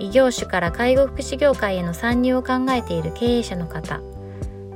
[0.00, 4.00] 異業種から介護福祉業界への参入を考えている経営者の方。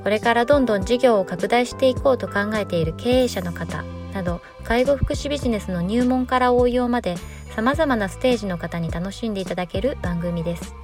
[0.02, 3.84] これからどんどん事業を拡大していこうと考えている経営者の方。
[4.12, 7.14] など介護福祉ビジネスの入門から応用まで
[7.54, 10.74] さまざまなステージの方に楽しんでいただける番組です。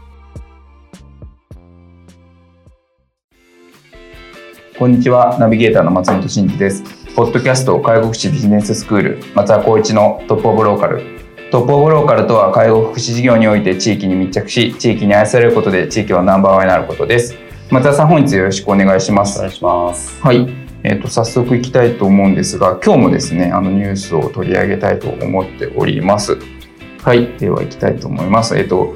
[4.78, 5.36] こんにちは。
[5.40, 6.84] ナビゲーターの松本真嗣です。
[7.16, 11.17] ポッドキャスト介護福祉ビジネススクール松田光一のトップオブローカル。
[11.50, 17.36] トップオブローカルとは介護福祉事業において地域に密着し地域に愛されることで地域はナンバーワンになることです。
[17.70, 19.38] 松田さん本日よろしくお願いします。
[19.38, 20.20] お願いします。
[20.20, 20.46] はい。
[20.82, 26.36] えーと、早速いきたいと思うんですが今日もですねあのニュースを取り上げたいと思っております。
[27.02, 27.28] はい。
[27.38, 28.54] では行きたいと思います。
[28.54, 28.94] えっ、ー、と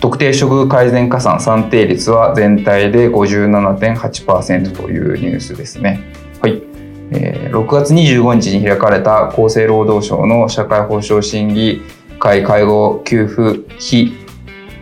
[0.00, 6.00] 特定処遇改善加算算定率は全体で57.8%というニュースですね。
[6.40, 6.67] はい
[7.10, 11.82] えー、6月25日に開かれた厚生労働省の社会保障審議
[12.18, 14.12] 会介護給付費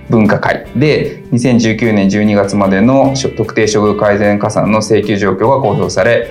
[0.08, 0.66] 分科会。
[0.76, 6.30] で2019年12月までの特定処遇改善加算の請求状況が公表され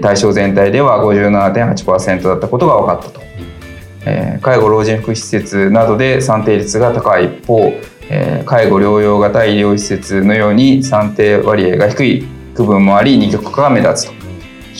[0.00, 3.20] 対象全体では57.8%だったことが分かったと、
[4.40, 7.72] 介護老人福祉施設などで算定率が高い一方、
[8.44, 12.24] 介護療養型医療施設のように算定割合が低い
[12.54, 14.25] 区分もあり二極化が目立つと。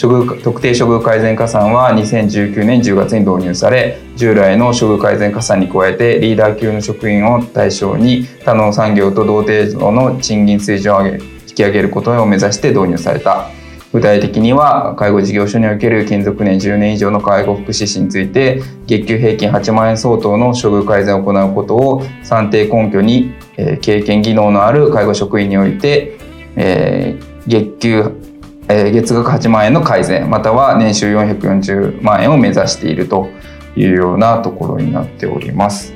[0.00, 13.50] 処遇特定処遇改善加算は2019年10月に導入され従来の処遇改善加算に加えてリーダー級の職員を対象に他の産業と同程度の賃金水準を上げ引き上げることを目指して導入された。
[13.92, 23.32] 具体的には介護事業所における勤続年10年以上の介護福祉士について月給平均8万円相当の処遇改善を行うことを算定根拠に、
[23.80, 26.18] 経験技能のある介護職員において、
[27.46, 28.25] 月給
[28.68, 33.28] え月額8万円の改善または年収440万円を目指していると
[33.76, 35.94] いうようなところになっております。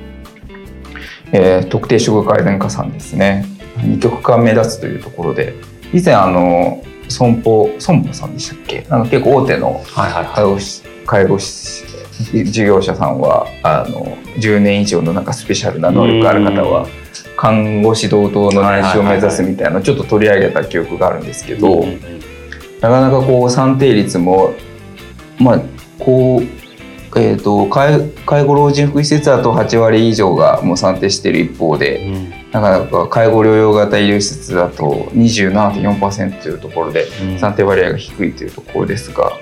[1.33, 3.45] えー、特定処遇改善加算ですね。
[3.83, 5.55] 二極化目立つというところで
[5.93, 8.87] 以前あの損保損保さんでしたっけ？
[8.89, 11.85] あの結構大手の介護士、介護士
[12.45, 16.87] 事業者さんはあの10年以上のなんかスペシャルな能力がある方は
[17.37, 21.85] 看護師同等の年収を目指すみたいなちょっと取り上げた記憶があるんですけど、
[22.81, 24.55] なかなかこう算定率も
[25.39, 25.61] まあ
[25.99, 26.61] こう
[27.17, 37.09] えーと、介介護老人福祉施設だと8割以上がもう算定している一方で、うん、なかなか介護療養型医療施設だと27.4%というところで
[37.39, 39.33] 算定割合が低いというところですが、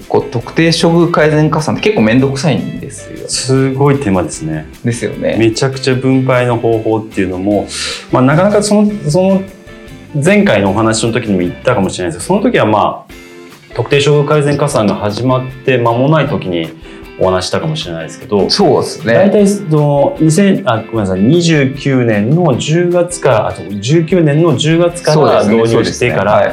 [0.00, 4.66] うん、こう特定処遇改善加算って結構面倒くさいんですよ、すごい手間ですね。
[4.82, 5.36] ですよね。
[5.38, 7.66] めちゃくちゃ分配の方法っていうのも、
[8.10, 9.42] まあ、なかなかそのその
[10.14, 16.68] 前回のお話の時にも言ったかもしれないですけどその時はまあ特定処遇改善加算が始まって間もない時に
[17.18, 19.14] お話したかもしれないですけどそうですね。
[19.14, 26.52] 大体その20あごめんなさい29年の10月からあと19年の10月から導入してから、ねね。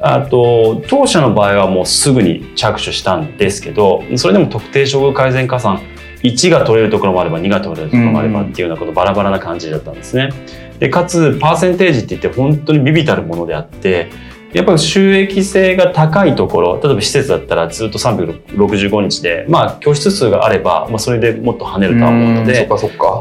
[0.00, 5.80] はい、あと当社の場合はもうすぐに着手したんですけどそれでも特定処遇改善加算
[6.22, 10.30] 1が取れるところもあれば2が取れるところもあればっていうようなこのバラバラな感じだったんですね。
[10.80, 14.10] でかつパーセンテージって言って本当にビビたるものであって
[14.52, 22.66] やっぱり収益性が高いところ例えば施設だったらずっと365日でまあ教室数があれば、まあ、それでもっと跳ねるとは思うので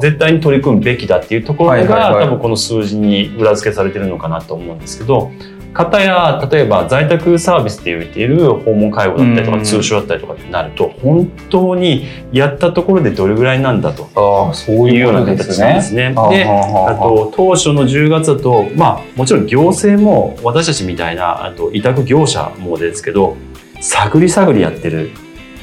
[0.02, 5.32] 絶対に取り組むべきだっていうところが、多分この数字に裏付けされてるのかなと思うんですけど
[5.74, 16.10] 方や例えば在宅サービスって言っている訪問介護だったりとか通所だったりとかになると本当にやったところでどれぐらいなんだとあそういうような形なんですね。
[16.30, 23.38] であと当初の10月だとまあもちろん行政も私たちみたいなあと委託業者もですけど
[23.80, 25.12] 探り探りやってる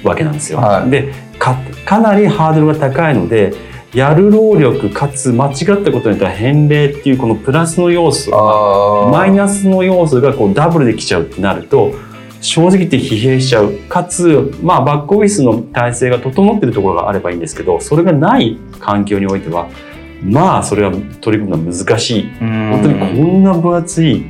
[0.05, 0.59] わけなんですよ。
[0.59, 3.53] はい、でかかなりハードルが高いので
[3.97, 8.31] やる労力かつ間違ったことによっては返礼っていうこのプラスの要素
[9.11, 11.95] マイナスの要素がこうダブルできちゃうってなると
[12.43, 13.73] 正直言って疲弊しちゃう。
[13.89, 19.71] かつ、まあ、バックオフィスの体制が整ってるところがあればいいんですけどそれがない環境においては
[20.23, 22.31] まあそれは取り組むのは難しい。
[22.39, 24.27] 本当にこんな分厚い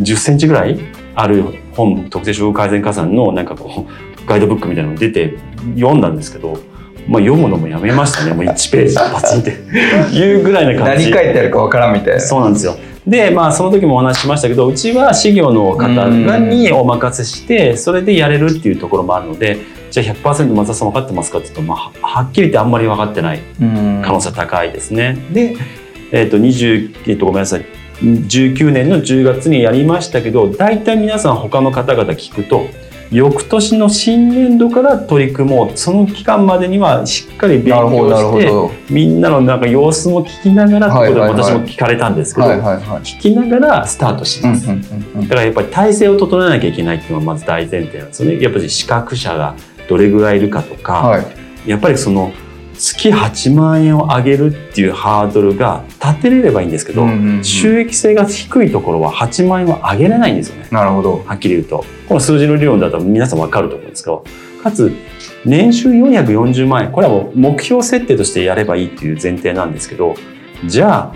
[0.00, 0.76] 10センチぐらい
[1.14, 5.38] ある本特定処遇改善加算のなんかこうガイドブックみたいなのが出て
[5.76, 6.58] 読んだんですけど
[7.08, 8.34] まあ、読むのもやめましたね。
[8.34, 9.50] もう1ページパチンって。
[10.14, 11.10] いうぐらいな感じ。
[11.10, 12.14] 何書いてあるかわからんみたい。
[12.14, 12.76] なそうなんですよ。
[13.06, 16.08] でまあその時もお話ししましたけどうちは事業の方
[16.38, 19.56] にお任せしてそれでやれるっていうところもあるので
[19.90, 25.16] じゃあ100%松田さん分かってますかって言うと、まあ、はっきり言ってあんまり分かってない可能性は高いですね。
[25.32, 25.56] で、
[26.12, 27.64] えーと20えー、とごめんなさい。
[28.02, 32.68] 19年の10月にやりましたけど大体皆さん他の方々聞くと
[33.10, 48.40] 翌年の新年度から取り組もうその期間までにはしっかり勉強してみんなのなんか様子も聞きながらってことで私も聞かれたんですけど、聞きながらスタートします、だからやっぱり体制を整えなきゃいけないっていうのはまず大前提なんですよね。
[48.42, 49.54] やっぱり資格者が
[49.88, 51.24] どれぐらいいるかとか、はい、
[51.66, 52.32] やっぱりその
[52.78, 60.68] 月8万円を上げるっていうハードルが立てれればいいんですけど、うんうんうん、収益性が低いところは8万円は上げれないんですよね。
[60.70, 61.24] なるほど。
[61.26, 61.84] はっきり言うと。
[62.08, 64.24] この数字の理論だと皆さん分かると思うんですけど、
[64.62, 64.92] かつ、
[65.44, 70.14] 年収440万円、これはもう目標設定としてやればいいっていう前提なんですけど、
[70.66, 71.14] じゃあ、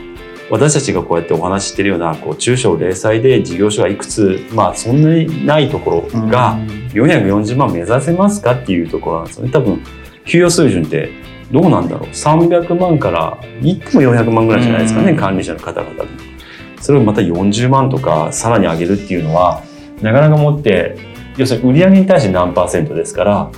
[0.52, 6.58] 私たちがこうやってお話ししてるようなこう中小零細で事業所がいくつまあそんなにないところが
[6.92, 9.82] 440万目指せますかっていうところなんですよね多分
[10.26, 11.10] 給与水準って
[11.52, 12.08] どうなんだろう。
[12.08, 16.04] 300万からいっても400万ぐらいじゃないですかね、管理者の方々。
[16.04, 16.32] で
[16.82, 19.62] それをまた40万とかさらに上げるっていうのは
[20.02, 20.96] なかなか持って
[21.36, 23.50] 要するに売上に対して何パーセントですから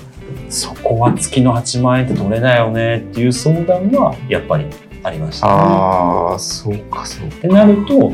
[0.47, 4.67] そこは月の8万円って取れないよねっていう相談はやっぱり
[5.03, 7.35] ありました、ね、ああそうかそうか。
[7.37, 8.13] ってなると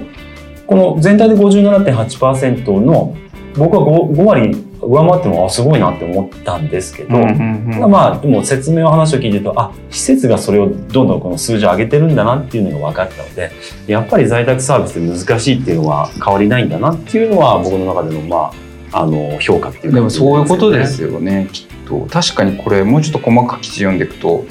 [0.65, 3.15] この全体で57.8%の
[3.57, 13.51] 僕は 5, 5割上回ってもすごいなって思ったんですけど、うんうんうん、まあでも説明の話を聞いてるとあ施設がそれをどんどんこの数字を上げてるんだなっていうのが分かったので
[13.87, 18.53] やっぱり在宅サービスって難しいっていうのは変わりないんだなっていうのは僕の中でのまあ
[18.93, 22.07] あの評価っていう、ね、でもそういうことですよねきっと。
[22.09, 24.45] 確かにこれもうちょっと細かく記事読んでいくと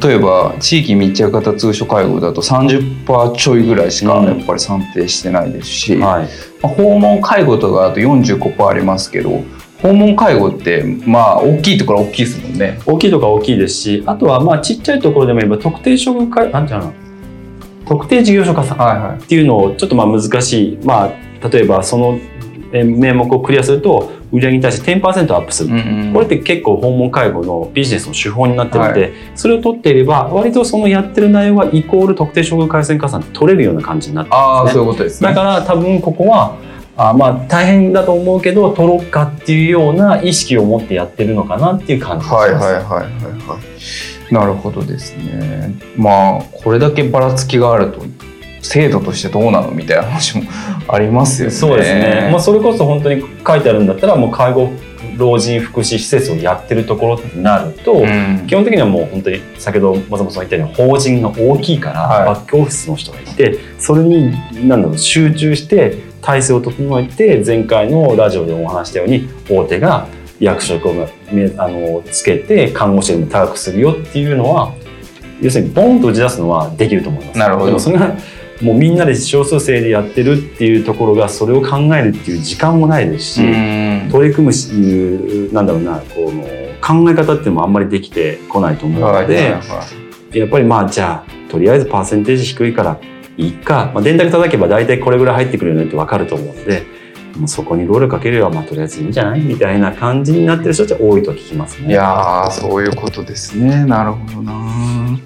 [0.00, 6.28] 例えば地域密着型通所介護だと30%ちょいぐらいしかやっぱり算定してないですし、うんはい、
[6.62, 9.42] 訪問介護とかだと45%ありますけど
[9.82, 12.80] 訪問介護ってまあ大きいところ大きいですもんね。
[12.86, 16.94] 大きいところ大きいですしあとはまあちっちゃいところでも言えば特定処遇会なんていうの
[17.84, 22.20] 特定事業所加算っていうのをちょっとまあ難しい、まあ例えばその
[22.72, 34.72] 名目をクリアすると売上に対して10%アップする、うんうん、これって結構訪問介護のビジネスの手法になってるので、はい、それを取っていれば割とそのやってる内容はイコール特定処遇回線加算取れるような感じになってるんですね。
[34.72, 36.56] そういうことですねだから多分ここは
[36.96, 42.34] あまあ大変だと思うけど取ろうかっていうような意識を持ってやってるのかなっていう感じです。
[42.34, 45.74] はいはいはいはいはいなるほどですね。
[45.96, 48.00] まあこれだけばらつきがあると
[48.62, 50.44] 制度としてどうなのみたいな話も
[50.88, 51.54] ありますよね。
[51.54, 52.28] そうですね。
[52.30, 54.70] まあそれこそ本当に書いてあるんだったらもう介護
[55.16, 64.32] 老人福祉施設をやってるところになると、うん、基本的にはもう本当に先ほど松本さん言ったように法人が大きいから、はい、バックオフィスの人がいてそれに
[64.66, 70.06] 何だろう集中して体制を整えて前回のラジオでもお話したように大手が
[70.40, 70.92] 役職を
[71.58, 74.74] あのつけて看護師よりも高くするよっていうのは
[75.40, 77.38] 要するにボンと打ち出すのはできると思います。
[77.38, 78.16] なるほどでもそれが
[78.62, 84.70] もうみんなで少数生でやってるっていうところがそれを考えるっていう時間もないですし取り組むし
[85.52, 86.44] なんだろうなこの
[86.80, 89.56] 考え方っていうのもあんまりできてこないと思うので、
[90.32, 93.00] やっぱりまあじゃあとりあえずパーセンテージ低いから
[93.36, 96.84] いいか、まあ、電卓叩けば大体これぐらい入ってくるよねって分かると思うので
[97.36, 101.88] もうそこにロールかけるよまあとりあえずいいんじゃないみたいな感じになってる人たちは多いと聞きますね。
[101.88, 103.84] いやそういうことですね。
[103.84, 105.18] なるほどな。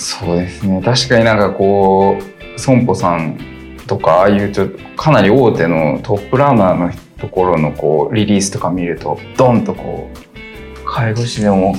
[0.00, 0.80] そうですね。
[0.82, 2.16] 確かになんかこ
[2.56, 3.38] う損保さん
[3.86, 11.74] とかああいうちょっとかなり大手のトップランナーのところのこうリリースとか見るとドンとこう介護士でも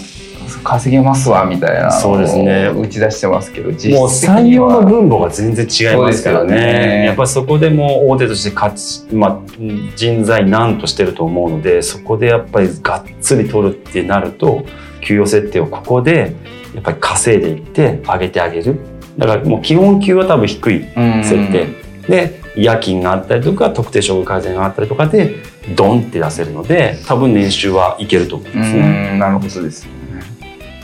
[0.64, 2.68] 稼げますわみたいなそうですね。
[2.68, 6.54] 打ち出してますけどもう採用の分母が全然違いますからね。
[6.54, 7.06] ね。
[7.06, 9.40] やっぱりそこでも大手として勝ち、まあ、
[9.96, 14.64] 人材なんとしてると思うのでそこでやっぱりがっつり取るってなると
[15.02, 16.36] 給与設定をここで
[16.74, 18.80] やっぱり稼いでいって上げてあげる。
[19.18, 20.86] だからもう基本給は多分低い
[21.24, 21.68] 設定。
[22.08, 25.36] で夜勤があったりとか特定処遇改善があったりとかで
[25.76, 29.18] ドンって出せるので多分年収はいけると思いますね。
[29.18, 29.92] なるほどですね。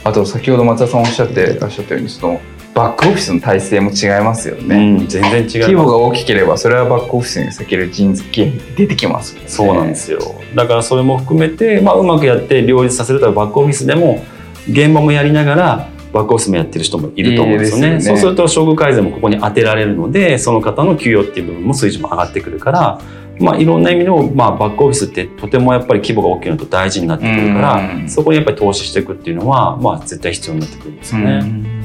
[0.04, 2.40] あと先ほど松田さんおっしゃってらっしゃったようにその
[2.74, 10.20] バックオフィスの体制も違いますよね、うん、全然違い規模が大きければそれはバックオフィスに避ける人件費出てきます、ね、そうなんですよ。
[10.54, 14.24] だからそれも含めて、まあ、うまくやって両立させるとバックオフィスでも
[14.70, 17.86] 現場もやりながらバックオフィスもやってる人もいると思うんですよね。
[17.86, 23.00] いいよねそうすると処遇改善もここに当てられるのでその方の給与っていう部分も数字も上がってくるから
[23.40, 31.77] まあ、いろんな意味の、まあ、バックオフィスってとてもやっぱり規模が大きいのと大事になってくるから、そこにやっぱり投資していくっていうのは、まあ、絶対必要になってくるんですよね。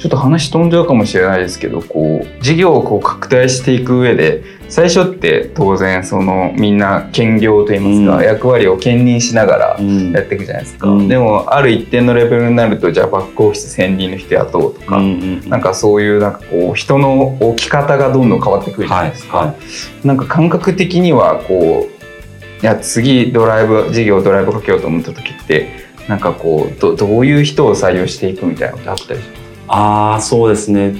[0.00, 25.68] ちょっと話飛んじゃうかもしれないですけどこう事業をこう拡大していく上で最初って当然そのみんな兼業といいますか、うん、役割を兼任しながらやっていくじゃないですか、うん、でもある一定のレベルになるとじゃあバックオフィス専任の人雇おうとか、うん、なんかそういうなんかこう人の置き方がどんどん変わってくるじゃないですか、はいはい、なんか感覚的にはこういや次ドライブ事業ドライブかけようと思った時って
[26.08, 29.39] なんかこうどどういう人を採用していくみたいなのってあったりします？
[29.72, 30.94] ああそうですね。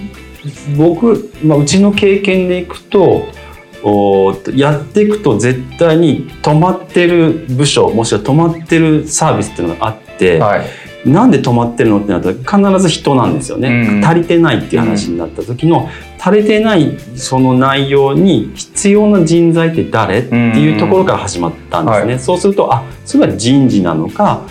[0.77, 3.27] 僕、まあ、うちの経験でいくと
[3.83, 15.89] おやっていくと絶対に止まってる部署もしくは止まってるサービスっていうのがあって、はい、なんで止まってるのってなったら必ず人なんですよね、うん、足りてないっていう話になった時の、うん、
[16.23, 24.47] 足りてないその内容に必要な人材って誰っていうところから始まったんですね、はい、そうするとあそれは人事なのか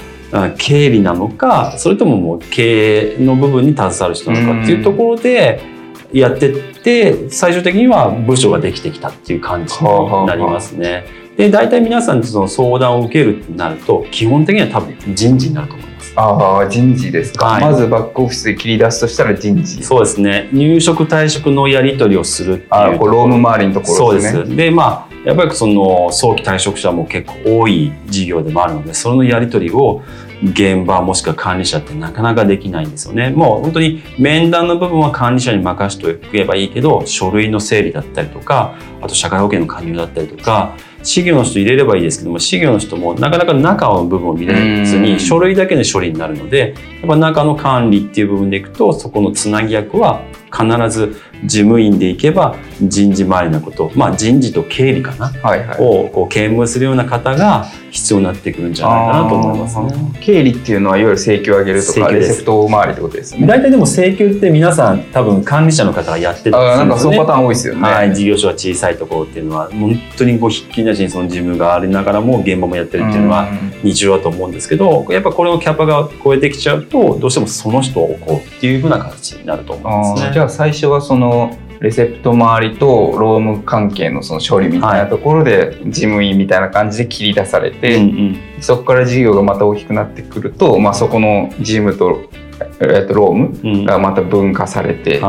[0.58, 5.62] 経理なのかそれとももう経営の部分に携わる人なのかっていうところで
[6.14, 11.06] やってって最終的には部署ができてきたっていう感じになりますね。
[11.38, 16.14] で大体皆さんその相談を受けるってなると基本的には多分人事になると思います。
[16.16, 19.84] ああ人事ですか、はい、まずバックオフィスで切り出すとしたら人事。
[19.84, 20.50] そうですね。
[20.52, 24.32] 入職退職のやり取りをするっていうあこローム周りのところですね。
[24.32, 24.56] そうです。
[24.56, 30.02] でまあやっぱりその早期退職者も結構多い事業でもあるのでそのやり取りを
[30.44, 33.30] 現場もしくは管理者ってなかなかできないんですよね。
[33.30, 51.16] もう本当に面談の部分は管理者に任せておけばいいけど、書類の整理だったりとか、あと社会保険の加入だったりとか、事業の人入れればいいですけども、事業の人もなかなか中の部分を見れずに、書類だけの処理になるので、やっぱ中の管理っていう部分でいくと、そこのつなぎ役は必ず
[51.46, 60.12] 事務員でいけば人事周りのこと、まあ、人事と経理かな、はいはい、をこう兼務するような方が必要になってくるんじゃないかなと思いますね。
[60.22, 63.48] 経理っていうのはいわゆる請求を上げるとかレセプト周りってことですね。
[63.48, 66.78] 大体でも請求って皆さん多分管理者の方がやってるんですよね。
[66.78, 67.82] なんかそのパターン多いですよね。
[67.82, 73.48] はい、事業所は小さいところっていうのは本当にこうひっきりなしにその事務がありながらも現場もやってるっていうのは
[73.84, 80.39] 日常だと思うんですけど、やっぱこれをキャパが超えてきちゃうとどうしてもその人を置こうっていうふうな形になると思いますね。
[80.40, 88.00] じゃあ最初はそのレセプト周りとローム関係のその処理みたいなところで事務員みたいな感じで切り出されて、
[88.62, 92.30] そこから事業がまた大きくなってくると、まあ、そこの事務と,、
[92.80, 95.22] えっとロームがまた分化されて、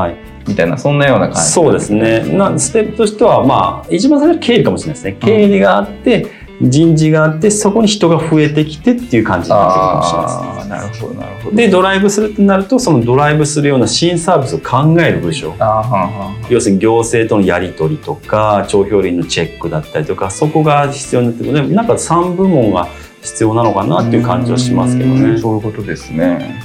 [0.47, 2.21] みたいなそんなような感じ、そうですね。
[2.33, 5.17] なステップとしてはまあ一番最初は経理かもしれないですね。
[5.21, 6.25] 経理があって、
[6.61, 11.57] 人事があってそこに人が増えてきてっていう感じになってくるかもしれないです、ね、なるほどなるほど。
[11.57, 15.55] でドライブするってなるとそのドライブするような新サービスを考える部署。
[16.51, 22.89] 要するに行政とのやり取りとか帳票類のチェックだったりとかそこが必要になってくるなんか3部門が
[23.23, 25.39] 必要なのかなっていう感じはしますけどね。
[25.39, 26.63] そういうことですね、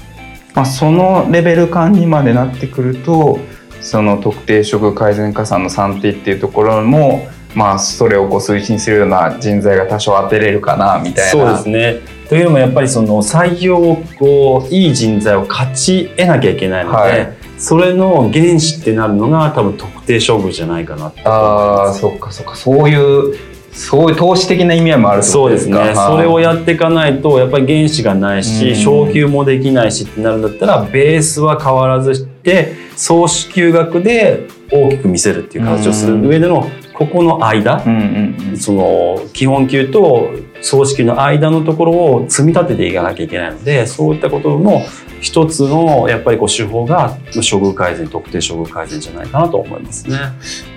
[0.53, 3.39] まあ、そのレベル感にまでなってくると
[3.81, 11.31] その特定職改善加算の算定っていうところもまあ、それをこう推進するような人材が多少当てれるかなみたいな。
[11.31, 12.15] そうですね。
[12.27, 22.55] というのもやっぱりその採用をこういい人材を勝ち得なきゃいけないので、はい、それの原資ってなるのが多分特定勝負じゃないかなああそっかそっか。
[22.55, 23.37] そういう
[23.71, 44.81] そういう投資的な意味合いもあるそうですね、それをやっていかないとやっぱり原資がないし、昇給もできないしってなるんだったらベースは変わらずして総支給額で大きく見せるっていう形をする上でのここの間、うんうん、その基本給と総支給の間のところを積み立てていかなきゃいけないのでそういったことの
[45.19, 50.17] 一つのやっぱりこう手法が処遇改善特定処遇改善じゃないかなと思いますね。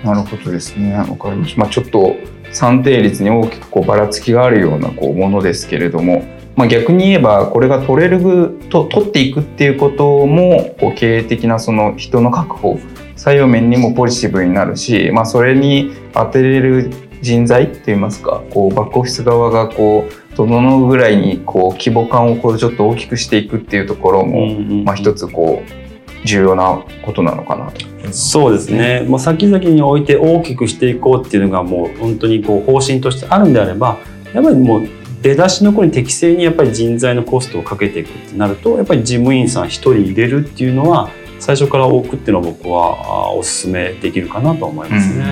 [0.03, 0.93] なるほどですね。
[0.95, 1.61] わかりました。
[1.61, 2.15] まあ、ちょっと
[2.51, 6.25] 算定率に大きくこうばらつきがあるようなこうものですけれども、
[6.59, 12.77] まあ、逆に言えばこれが取れると取っていくっていうこともこう経営的なその人の確保
[13.15, 28.11] 採用面にもポジティブになるし、まあ、それに当てれる人材っていいますかこうバックオフィス側がこうどのぐらいにこう規模感をこうちょっと大きくしていくっていうところも、まあ、一つこう重要なことなのかなと。
[28.11, 29.05] そうですね。
[29.07, 33.97] もう先々において大きくしていこうっていうのがもう本当にこう方針としてあるんであれば、
[34.33, 41.09] やっぱりもう出だしの頃に適正にやっぱり人材のコストをかけていくってなると、やっぱり事務員さん1人入れるっていうのは
[41.39, 45.23] 最初から多くっていうのは僕はおすすめできるかなと思いますね。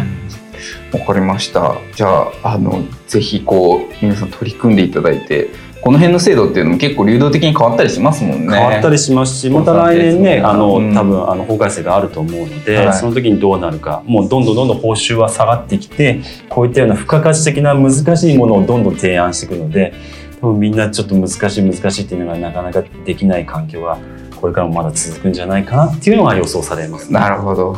[0.94, 1.78] わ、うん、かりました。
[1.96, 5.50] じゃああのぜひこう皆さん取り組んでいただいて
[5.82, 8.58] この辺の制度っていうのも結構流動的に変わったりしますもんね。
[8.58, 14.04] 変わったりしますしまた来年ねあの、多分あの法改正があると思うので、はい、その時にどうなるか。
[14.06, 19.94] もうどんどんどんどん報酬は下がってきてこういったような付加価値的な難しいものをどんどん提案していくので
[20.42, 23.98] 多分みんなちょっと難しい難しいっていうのがなかなかできない環境が
[24.40, 27.78] これからもまだ続くんじゃないかなっていうのが予想されます、ね、なるほど。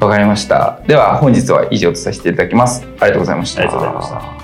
[0.00, 0.80] わかりました。
[0.86, 2.84] では本日は以上とさせていただきます。
[3.00, 3.62] ありがとうございました。
[3.62, 4.43] ありがとうございました